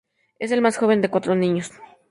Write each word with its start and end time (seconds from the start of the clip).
Es 0.39 0.49
el 0.49 0.61
más 0.63 0.77
joven 0.77 0.99
de 1.01 1.09
cuatro 1.11 1.35
niños. 1.35 1.73